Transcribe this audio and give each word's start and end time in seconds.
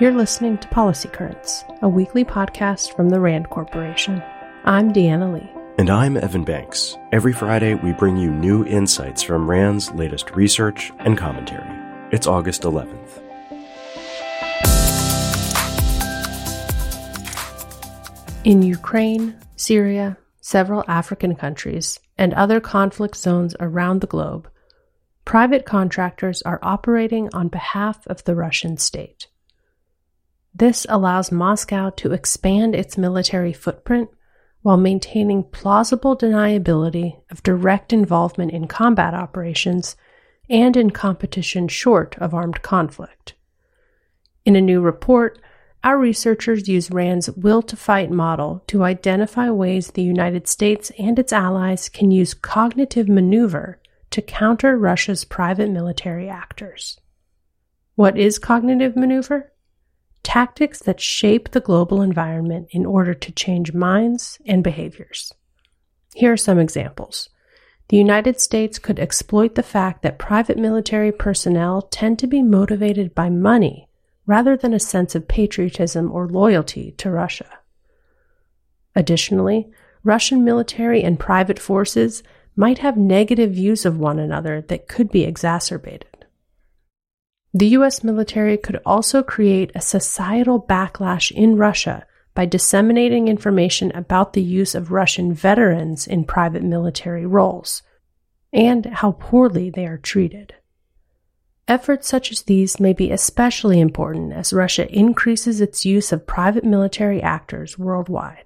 You're 0.00 0.12
listening 0.12 0.56
to 0.56 0.68
Policy 0.68 1.08
Currents, 1.08 1.62
a 1.82 1.88
weekly 1.90 2.24
podcast 2.24 2.96
from 2.96 3.10
the 3.10 3.20
RAND 3.20 3.50
Corporation. 3.50 4.22
I'm 4.64 4.94
Deanna 4.94 5.30
Lee. 5.30 5.52
And 5.76 5.90
I'm 5.90 6.16
Evan 6.16 6.42
Banks. 6.42 6.96
Every 7.12 7.34
Friday, 7.34 7.74
we 7.74 7.92
bring 7.92 8.16
you 8.16 8.30
new 8.30 8.64
insights 8.64 9.22
from 9.22 9.50
RAND's 9.50 9.90
latest 9.90 10.30
research 10.30 10.90
and 11.00 11.18
commentary. 11.18 11.68
It's 12.12 12.26
August 12.26 12.62
11th. 12.62 13.20
In 18.44 18.62
Ukraine, 18.62 19.38
Syria, 19.56 20.16
several 20.40 20.82
African 20.88 21.36
countries, 21.36 22.00
and 22.16 22.32
other 22.32 22.58
conflict 22.58 23.16
zones 23.16 23.54
around 23.60 24.00
the 24.00 24.06
globe, 24.06 24.48
private 25.26 25.66
contractors 25.66 26.40
are 26.40 26.58
operating 26.62 27.28
on 27.34 27.48
behalf 27.48 28.06
of 28.06 28.24
the 28.24 28.34
Russian 28.34 28.78
state. 28.78 29.26
This 30.54 30.84
allows 30.88 31.30
Moscow 31.30 31.90
to 31.90 32.12
expand 32.12 32.74
its 32.74 32.98
military 32.98 33.52
footprint 33.52 34.10
while 34.62 34.76
maintaining 34.76 35.44
plausible 35.44 36.16
deniability 36.16 37.20
of 37.30 37.42
direct 37.42 37.92
involvement 37.92 38.52
in 38.52 38.66
combat 38.68 39.14
operations 39.14 39.96
and 40.48 40.76
in 40.76 40.90
competition 40.90 41.68
short 41.68 42.16
of 42.18 42.34
armed 42.34 42.60
conflict. 42.62 43.34
In 44.44 44.56
a 44.56 44.60
new 44.60 44.80
report, 44.80 45.38
our 45.82 45.96
researchers 45.96 46.68
use 46.68 46.90
RAND's 46.90 47.30
will 47.30 47.62
to 47.62 47.76
fight 47.76 48.10
model 48.10 48.62
to 48.66 48.82
identify 48.82 49.48
ways 49.48 49.88
the 49.88 50.02
United 50.02 50.46
States 50.46 50.92
and 50.98 51.18
its 51.18 51.32
allies 51.32 51.88
can 51.88 52.10
use 52.10 52.34
cognitive 52.34 53.08
maneuver 53.08 53.80
to 54.10 54.20
counter 54.20 54.76
Russia's 54.76 55.24
private 55.24 55.70
military 55.70 56.28
actors. 56.28 57.00
What 57.94 58.18
is 58.18 58.38
cognitive 58.38 58.96
maneuver? 58.96 59.52
Tactics 60.22 60.80
that 60.80 61.00
shape 61.00 61.50
the 61.50 61.60
global 61.60 62.02
environment 62.02 62.68
in 62.70 62.86
order 62.86 63.14
to 63.14 63.32
change 63.32 63.72
minds 63.72 64.38
and 64.46 64.62
behaviors. 64.62 65.32
Here 66.14 66.32
are 66.32 66.36
some 66.36 66.58
examples. 66.58 67.30
The 67.88 67.96
United 67.96 68.40
States 68.40 68.78
could 68.78 69.00
exploit 69.00 69.56
the 69.56 69.62
fact 69.62 70.02
that 70.02 70.18
private 70.18 70.56
military 70.56 71.10
personnel 71.10 71.82
tend 71.82 72.18
to 72.20 72.26
be 72.26 72.42
motivated 72.42 73.14
by 73.14 73.30
money 73.30 73.88
rather 74.26 74.56
than 74.56 74.72
a 74.72 74.78
sense 74.78 75.16
of 75.16 75.26
patriotism 75.26 76.12
or 76.12 76.28
loyalty 76.28 76.92
to 76.92 77.10
Russia. 77.10 77.58
Additionally, 78.94 79.70
Russian 80.04 80.44
military 80.44 81.02
and 81.02 81.18
private 81.18 81.58
forces 81.58 82.22
might 82.54 82.78
have 82.78 82.96
negative 82.96 83.52
views 83.52 83.84
of 83.84 83.98
one 83.98 84.18
another 84.18 84.60
that 84.62 84.86
could 84.86 85.10
be 85.10 85.24
exacerbated. 85.24 86.19
The 87.52 87.68
US 87.68 88.04
military 88.04 88.56
could 88.56 88.80
also 88.86 89.22
create 89.22 89.72
a 89.74 89.80
societal 89.80 90.60
backlash 90.60 91.32
in 91.32 91.56
Russia 91.56 92.06
by 92.34 92.46
disseminating 92.46 93.26
information 93.26 93.90
about 93.94 94.34
the 94.34 94.42
use 94.42 94.74
of 94.76 94.92
Russian 94.92 95.34
veterans 95.34 96.06
in 96.06 96.24
private 96.24 96.62
military 96.62 97.26
roles 97.26 97.82
and 98.52 98.86
how 98.86 99.12
poorly 99.12 99.68
they 99.68 99.86
are 99.86 99.98
treated. 99.98 100.54
Efforts 101.66 102.08
such 102.08 102.32
as 102.32 102.42
these 102.42 102.80
may 102.80 102.92
be 102.92 103.10
especially 103.10 103.80
important 103.80 104.32
as 104.32 104.52
Russia 104.52 104.88
increases 104.92 105.60
its 105.60 105.84
use 105.84 106.12
of 106.12 106.26
private 106.26 106.64
military 106.64 107.22
actors 107.22 107.78
worldwide. 107.78 108.44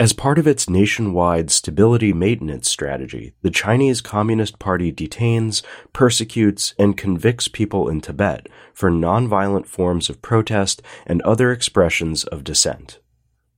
As 0.00 0.12
part 0.12 0.38
of 0.38 0.46
its 0.46 0.70
nationwide 0.70 1.50
stability 1.50 2.12
maintenance 2.12 2.70
strategy, 2.70 3.34
the 3.42 3.50
Chinese 3.50 4.00
Communist 4.00 4.60
Party 4.60 4.92
detains, 4.92 5.60
persecutes, 5.92 6.72
and 6.78 6.96
convicts 6.96 7.48
people 7.48 7.88
in 7.88 8.00
Tibet 8.00 8.48
for 8.72 8.92
nonviolent 8.92 9.66
forms 9.66 10.08
of 10.08 10.22
protest 10.22 10.82
and 11.04 11.20
other 11.22 11.50
expressions 11.50 12.22
of 12.22 12.44
dissent. 12.44 13.00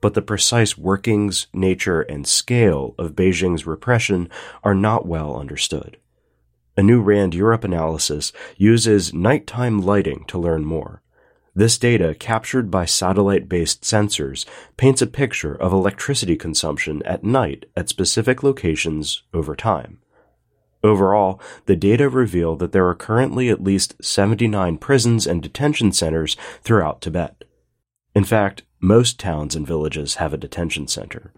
But 0.00 0.14
the 0.14 0.22
precise 0.22 0.76
workings, 0.76 1.46
nature, 1.52 2.00
and 2.00 2.26
scale 2.26 2.96
of 2.98 3.14
Beijing's 3.14 3.64
repression 3.64 4.28
are 4.64 4.74
not 4.74 5.06
well 5.06 5.36
understood. 5.36 5.98
A 6.76 6.82
new 6.82 7.00
RAND 7.00 7.36
Europe 7.36 7.62
analysis 7.62 8.32
uses 8.56 9.14
nighttime 9.14 9.80
lighting 9.80 10.24
to 10.26 10.38
learn 10.38 10.64
more. 10.64 11.03
This 11.56 11.78
data, 11.78 12.16
captured 12.18 12.68
by 12.70 12.84
satellite 12.84 13.48
based 13.48 13.82
sensors, 13.82 14.44
paints 14.76 15.00
a 15.00 15.06
picture 15.06 15.54
of 15.54 15.72
electricity 15.72 16.36
consumption 16.36 17.00
at 17.04 17.22
night 17.22 17.66
at 17.76 17.88
specific 17.88 18.42
locations 18.42 19.22
over 19.32 19.54
time. 19.54 19.98
Overall, 20.82 21.40
the 21.66 21.76
data 21.76 22.08
reveal 22.08 22.56
that 22.56 22.72
there 22.72 22.86
are 22.88 22.94
currently 22.94 23.48
at 23.48 23.62
least 23.62 23.94
79 24.04 24.78
prisons 24.78 25.26
and 25.26 25.42
detention 25.42 25.92
centers 25.92 26.36
throughout 26.62 27.00
Tibet. 27.00 27.44
In 28.14 28.24
fact, 28.24 28.64
most 28.80 29.18
towns 29.18 29.54
and 29.54 29.66
villages 29.66 30.16
have 30.16 30.34
a 30.34 30.38
detention 30.38 30.88
center. 30.88 31.32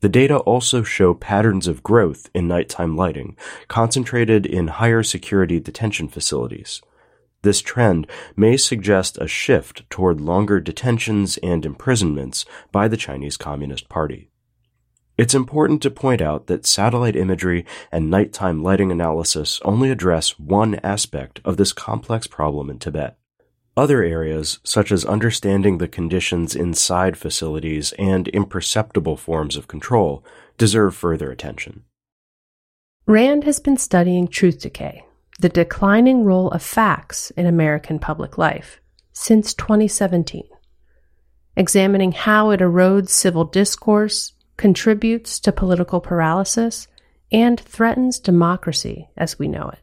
The 0.00 0.08
data 0.10 0.36
also 0.36 0.82
show 0.82 1.14
patterns 1.14 1.66
of 1.66 1.82
growth 1.82 2.28
in 2.34 2.46
nighttime 2.46 2.94
lighting, 2.94 3.38
concentrated 3.68 4.44
in 4.44 4.66
higher 4.66 5.02
security 5.02 5.60
detention 5.60 6.08
facilities. 6.08 6.82
This 7.44 7.60
trend 7.60 8.06
may 8.36 8.56
suggest 8.56 9.18
a 9.20 9.28
shift 9.28 9.88
toward 9.90 10.18
longer 10.18 10.60
detentions 10.60 11.36
and 11.42 11.66
imprisonments 11.66 12.46
by 12.72 12.88
the 12.88 12.96
Chinese 12.96 13.36
Communist 13.36 13.90
Party. 13.90 14.30
It's 15.18 15.34
important 15.34 15.82
to 15.82 15.90
point 15.90 16.22
out 16.22 16.46
that 16.46 16.64
satellite 16.64 17.16
imagery 17.16 17.66
and 17.92 18.10
nighttime 18.10 18.62
lighting 18.62 18.90
analysis 18.90 19.60
only 19.62 19.90
address 19.90 20.38
one 20.38 20.76
aspect 20.76 21.42
of 21.44 21.58
this 21.58 21.74
complex 21.74 22.26
problem 22.26 22.70
in 22.70 22.78
Tibet. 22.78 23.18
Other 23.76 24.02
areas, 24.02 24.58
such 24.64 24.90
as 24.90 25.04
understanding 25.04 25.76
the 25.76 25.86
conditions 25.86 26.56
inside 26.56 27.18
facilities 27.18 27.92
and 27.98 28.26
imperceptible 28.28 29.18
forms 29.18 29.58
of 29.58 29.68
control, 29.68 30.24
deserve 30.56 30.96
further 30.96 31.30
attention. 31.30 31.84
RAND 33.06 33.44
has 33.44 33.60
been 33.60 33.76
studying 33.76 34.28
truth 34.28 34.60
decay, 34.60 35.04
the 35.38 35.48
declining 35.48 36.24
role 36.24 36.50
of 36.50 36.62
facts 36.62 37.30
in 37.32 37.46
American 37.46 37.98
public 37.98 38.38
life, 38.38 38.80
since 39.12 39.54
2017, 39.54 40.48
examining 41.56 42.12
how 42.12 42.50
it 42.50 42.60
erodes 42.60 43.10
civil 43.10 43.44
discourse, 43.44 44.32
contributes 44.56 45.40
to 45.40 45.52
political 45.52 46.00
paralysis, 46.00 46.86
and 47.32 47.58
threatens 47.60 48.20
democracy 48.20 49.08
as 49.16 49.38
we 49.38 49.48
know 49.48 49.68
it. 49.70 49.80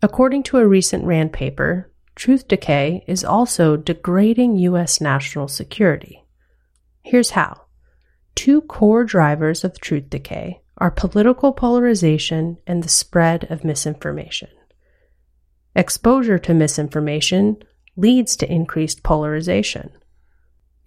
According 0.00 0.44
to 0.44 0.58
a 0.58 0.66
recent 0.66 1.04
RAND 1.04 1.32
paper, 1.32 1.92
truth 2.14 2.48
decay 2.48 3.04
is 3.06 3.24
also 3.24 3.76
degrading 3.76 4.56
U.S. 4.56 5.00
national 5.00 5.48
security. 5.48 6.24
Here's 7.02 7.30
how. 7.30 7.62
Two 8.34 8.62
core 8.62 9.04
drivers 9.04 9.64
of 9.64 9.80
truth 9.80 10.08
decay 10.08 10.62
are 10.78 10.90
political 10.90 11.52
polarization 11.52 12.58
and 12.66 12.82
the 12.82 12.88
spread 12.88 13.44
of 13.50 13.64
misinformation. 13.64 14.48
Exposure 15.76 16.38
to 16.38 16.54
misinformation 16.54 17.56
leads 17.96 18.36
to 18.36 18.50
increased 18.50 19.02
polarization, 19.02 19.90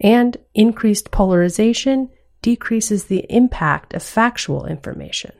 and 0.00 0.36
increased 0.54 1.10
polarization 1.10 2.10
decreases 2.42 3.04
the 3.04 3.24
impact 3.30 3.94
of 3.94 4.02
factual 4.02 4.66
information. 4.66 5.32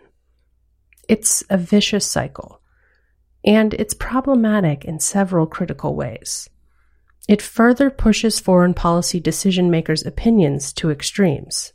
It's 1.08 1.42
a 1.50 1.58
vicious 1.58 2.06
cycle 2.06 2.62
and 3.44 3.74
it's 3.74 3.94
problematic 3.94 4.84
in 4.84 5.00
several 5.00 5.46
critical 5.46 5.96
ways. 5.96 6.48
It 7.28 7.42
further 7.42 7.90
pushes 7.90 8.40
foreign 8.40 8.74
policy 8.74 9.20
decision 9.20 9.70
makers' 9.70 10.04
opinions 10.04 10.72
to 10.74 10.90
extremes. 10.90 11.72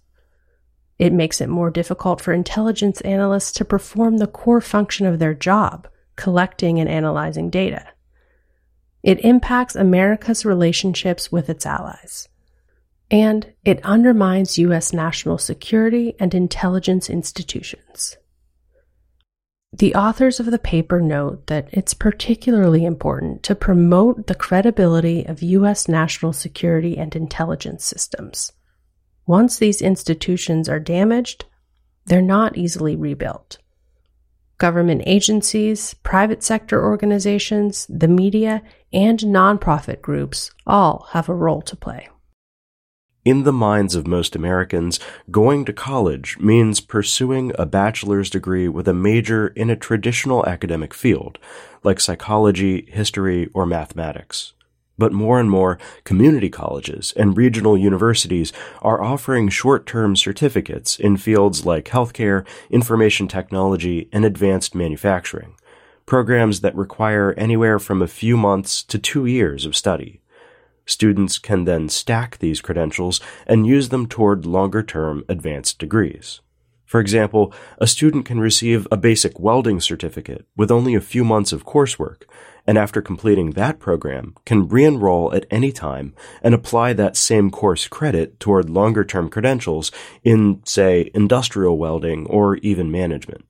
It 1.00 1.13
makes 1.13 1.41
it 1.41 1.50
more 1.50 1.69
difficult 1.69 2.22
for 2.22 2.34
intelligence 2.34 3.02
analysts 3.02 3.52
to 3.53 3.66
perform 3.66 4.18
the 4.18 4.28
core 4.28 4.62
function 4.62 5.06
of 5.06 5.19
their 5.19 5.34
job, 5.34 5.88
collecting 6.16 6.80
and 6.80 6.90
analyzing 6.90 7.50
data. 7.50 7.85
It 9.04 9.24
impacts 9.24 9.75
America's 9.75 10.44
relationships 10.44 11.31
with 11.31 11.50
its 11.50 11.66
allies. 11.66 12.27
And 13.10 13.54
it 13.63 13.80
undermines 13.86 14.57
U.S. 14.57 14.92
national 14.92 15.38
security 15.38 16.16
and 16.19 16.33
intelligence 16.33 17.10
institutions. 17.10 18.18
The 19.72 19.95
authors 19.95 20.39
of 20.39 20.48
the 20.48 20.60
paper 20.60 21.00
note 21.00 21.48
that 21.48 21.69
it's 21.72 21.94
particularly 21.94 22.83
important 22.83 23.44
to 23.44 23.56
promote 23.56 24.27
the 24.27 24.36
credibility 24.36 25.25
of 25.25 25.42
U.S. 25.42 25.88
national 25.88 26.33
security 26.33 26.98
and 26.98 27.16
intelligence 27.16 27.86
systems. 27.86 28.51
Once 29.27 29.59
these 29.59 29.81
institutions 29.81 30.69
are 30.69 30.79
damaged, 30.79 31.45
they're 32.06 32.21
not 32.21 32.57
easily 32.57 32.95
rebuilt. 32.95 33.57
Government 34.57 35.03
agencies, 35.06 35.94
private 35.95 36.41
sector 36.41 36.83
organizations, 36.83 37.85
the 37.89 38.07
media, 38.07 38.63
and 38.91 39.19
nonprofit 39.19 40.01
groups 40.01 40.50
all 40.65 41.07
have 41.12 41.27
a 41.27 41.35
role 41.35 41.62
to 41.62 41.75
play. 41.75 42.07
In 43.25 43.44
the 43.44 43.51
minds 43.51 43.94
of 43.94 44.07
most 44.07 44.38
Americans, 44.38 45.01
going 45.29 45.65
to 45.65 45.74
college 45.74 46.38
means 46.39 46.79
pursuing 46.79 47.51
a 47.59 47.65
bachelor's 47.65 48.29
degree 48.29 48.69
with 48.69 48.88
a 48.88 48.94
major 48.94 49.50
in 49.50 49.69
a 49.69 49.75
traditional 49.75 50.45
academic 50.45 50.94
field, 50.94 51.38
like 51.83 52.00
psychology, 52.00 52.88
history, 52.89 53.50
or 53.53 53.65
mathematics. 53.65 54.53
But 54.98 55.14
more 55.14 55.40
and 55.40 55.50
more 55.50 55.78
community 56.04 56.50
colleges 56.50 57.14
and 57.16 57.38
regional 57.38 57.78
universities 57.78 58.52
are 58.82 59.04
offering 59.04 59.50
short-term 59.50 60.16
certificates 60.16 61.00
in 61.00 61.18
fields 61.18 61.66
like 61.66 61.86
healthcare, 61.86 62.46
information 62.70 63.28
technology, 63.28 64.10
and 64.12 64.26
advanced 64.26 64.74
manufacturing, 64.74 65.56
programs 66.06 66.62
that 66.62 66.76
require 66.76 67.34
anywhere 67.34 67.80
from 67.80 68.02
a 68.02 68.08
few 68.08 68.38
months 68.38 68.82
to 68.84 68.98
two 68.98 69.26
years 69.26 69.66
of 69.66 69.76
study. 69.76 70.22
Students 70.86 71.38
can 71.38 71.66
then 71.66 71.90
stack 71.90 72.38
these 72.38 72.62
credentials 72.62 73.20
and 73.46 73.68
use 73.68 73.90
them 73.90 74.08
toward 74.08 74.46
longer-term 74.46 75.26
advanced 75.28 75.80
degrees. 75.80 76.40
For 76.88 77.01
example, 77.01 77.54
a 77.80 77.86
student 77.86 78.25
can 78.25 78.39
receive 78.39 78.88
a 78.89 78.95
basic 78.95 79.38
welding 79.38 79.81
certificate 79.81 80.48
with 80.56 80.72
only 80.72 80.95
a 80.95 81.01
few 81.01 81.25
months 81.25 81.51
of 81.51 81.66
coursework, 81.66 82.24
and 82.66 82.78
after 82.78 83.01
completing 83.01 83.51
that 83.51 83.78
program, 83.78 84.36
can 84.45 84.69
re-enroll 84.69 85.34
at 85.34 85.45
any 85.51 85.74
time 85.74 86.16
and 86.42 86.56
apply 86.56 86.94
that 86.94 87.18
same 87.18 87.51
course 87.51 87.89
credit 87.89 88.39
toward 88.39 88.69
longer-term 88.69 89.30
credentials 89.30 89.92
in, 90.24 90.62
say, 90.63 91.12
industrial 91.13 91.78
welding 91.78 92.25
or 92.28 92.56
even 92.57 92.89
management. 92.89 93.44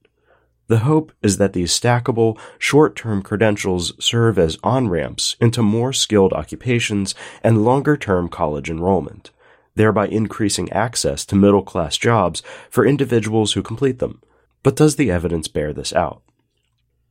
The 0.65 0.79
hope 0.79 1.11
is 1.21 1.37
that 1.37 1.53
these 1.53 1.79
stackable, 1.79 2.39
short-term 2.57 3.21
credentials 3.21 3.93
serve 4.03 4.39
as 4.39 4.57
on-ramps 4.63 5.35
into 5.39 5.61
more 5.61 5.93
skilled 5.93 6.33
occupations 6.33 7.13
and 7.43 7.63
longer-term 7.63 8.29
college 8.29 8.67
enrollment 8.67 9.29
thereby 9.77 10.07
increasing 10.07 10.71
access 10.71 11.25
to 11.25 11.35
middle 11.35 11.63
class 11.63 11.97
jobs 11.97 12.43
for 12.69 12.85
individuals 12.85 13.53
who 13.53 13.61
complete 13.61 13.99
them. 13.99 14.21
But 14.63 14.75
does 14.75 14.95
the 14.97 15.09
evidence 15.09 15.47
bear 15.47 15.71
this 15.71 15.93
out? 15.93 16.21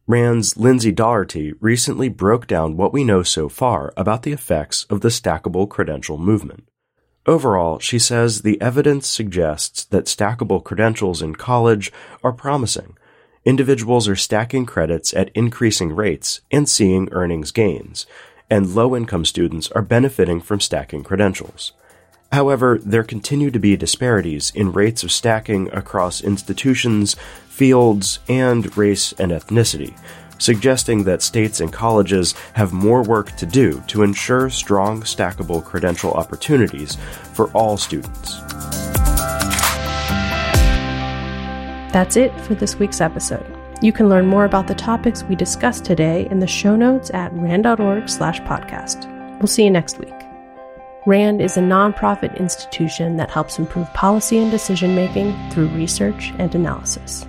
RAND's 0.08 0.56
Lindsay 0.56 0.92
Daugherty 0.92 1.54
recently 1.60 2.08
broke 2.08 2.46
down 2.46 2.76
what 2.76 2.92
we 2.92 3.02
know 3.02 3.24
so 3.24 3.48
far 3.48 3.92
about 3.96 4.22
the 4.22 4.32
effects 4.32 4.84
of 4.88 5.00
the 5.00 5.08
stackable 5.08 5.68
credential 5.68 6.16
movement. 6.16 6.68
Overall, 7.26 7.80
she 7.80 7.98
says 7.98 8.42
the 8.42 8.60
evidence 8.60 9.08
suggests 9.08 9.84
that 9.86 10.04
stackable 10.04 10.62
credentials 10.62 11.22
in 11.22 11.34
college 11.34 11.92
are 12.22 12.32
promising. 12.32 12.96
Individuals 13.44 14.06
are 14.06 14.14
stacking 14.14 14.64
credits 14.64 15.12
at 15.12 15.30
increasing 15.34 15.92
rates 15.92 16.40
and 16.52 16.68
seeing 16.68 17.08
earnings 17.10 17.50
gains, 17.50 18.06
and 18.48 18.76
low 18.76 18.94
income 18.94 19.24
students 19.24 19.72
are 19.72 19.82
benefiting 19.82 20.40
from 20.40 20.60
stacking 20.60 21.02
credentials. 21.02 21.72
However, 22.37 22.79
there 22.85 23.03
continue 23.03 23.50
to 23.50 23.59
be 23.59 23.79
disparities 23.79 24.53
in 24.55 24.75
rates 24.75 25.03
of 25.03 25.11
stacking 25.11 25.71
across 25.73 26.21
institutions, 26.21 27.17
fields, 27.49 28.19
and 28.29 28.77
race 28.77 29.15
and 29.19 29.33
ethnicity, 29.33 29.97
suggesting 30.37 31.05
that 31.05 31.23
states 31.23 31.61
and 31.61 31.73
colleges 31.73 32.35
have 32.53 32.75
more 32.75 33.03
work 33.03 33.35
to 33.37 33.47
do 33.47 33.83
to 33.87 34.03
ensure 34.03 34.50
strong 34.50 35.00
stackable 35.00 35.65
credential 35.65 36.12
opportunities 36.12 36.99
for 37.33 37.50
all 37.53 37.79
students. 37.79 38.38
That's 41.91 42.19
it 42.19 42.38
for 42.43 42.55
this 42.55 42.79
week's 42.79 43.00
episode. 43.00 43.47
You 43.81 43.94
can 43.94 44.11
learn 44.11 44.27
more 44.27 44.44
about 44.44 44.67
the 44.67 44.75
topics 44.75 45.25
we 45.25 45.37
discussed 45.37 45.87
today 45.87 46.29
in 46.31 46.41
the 46.41 46.47
show 46.47 46.77
notes 46.77 47.11
at 47.15 47.33
rand.org/podcast. 47.33 49.38
We'll 49.38 49.47
see 49.47 49.65
you 49.65 49.71
next 49.71 49.99
week. 49.99 50.15
RAND 51.06 51.41
is 51.41 51.56
a 51.56 51.61
nonprofit 51.61 52.37
institution 52.37 53.17
that 53.17 53.31
helps 53.31 53.61
improve 53.61 53.93
policy 53.94 54.38
and 54.38 54.50
decision 54.50 54.97
making 54.97 55.35
through 55.50 55.69
research 55.69 56.32
and 56.38 56.53
analysis. 56.53 57.25